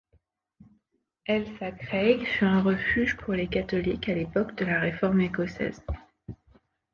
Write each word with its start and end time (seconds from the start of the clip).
Ailsa 1.29 1.73
Craig 1.73 2.25
fut 2.25 2.43
un 2.45 2.63
refuge 2.63 3.15
pour 3.17 3.35
les 3.35 3.47
catholiques 3.47 4.09
à 4.09 4.15
l'époque 4.15 4.55
de 4.55 4.65
la 4.65 4.79
réforme 4.79 5.21
écossaise. 5.21 5.85